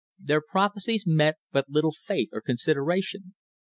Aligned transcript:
Their 0.17 0.41
prophecies 0.41 1.05
met 1.05 1.35
but 1.51 1.69
little 1.69 1.91
faith 1.91 2.29
or 2.33 2.41
consideration. 2.41 3.35